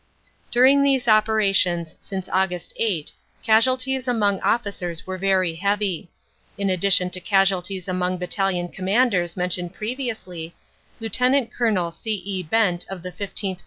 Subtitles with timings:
[0.49, 2.73] During these operations since Aug.
[2.75, 3.11] 8
[3.43, 6.09] casualties among officers were very heavy.
[6.57, 10.55] In addition to casualties among Battalion Commanders mentioned previously,
[10.99, 11.19] Lt.
[11.55, 11.91] Col.
[11.91, 12.15] C.
[12.25, 12.41] E.
[12.41, 13.59] Bent of the 15th.